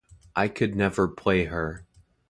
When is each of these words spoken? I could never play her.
I 0.35 0.47
could 0.47 0.75
never 0.75 1.07
play 1.07 1.43
her. 1.45 1.85